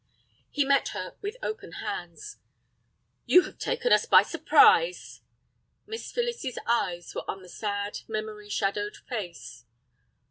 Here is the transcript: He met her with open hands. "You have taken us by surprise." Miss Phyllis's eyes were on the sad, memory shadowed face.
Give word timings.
He 0.49 0.65
met 0.65 0.87
her 0.97 1.15
with 1.21 1.37
open 1.43 1.73
hands. 1.73 2.37
"You 3.27 3.43
have 3.43 3.59
taken 3.59 3.93
us 3.93 4.07
by 4.07 4.23
surprise." 4.23 5.21
Miss 5.85 6.11
Phyllis's 6.11 6.57
eyes 6.65 7.13
were 7.13 7.29
on 7.29 7.43
the 7.43 7.49
sad, 7.49 7.99
memory 8.07 8.49
shadowed 8.49 8.95
face. 8.95 9.63